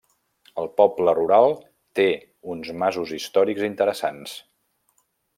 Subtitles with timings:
[0.61, 1.51] El poble rural
[1.99, 2.05] té
[2.53, 4.33] uns masos històrics interessants.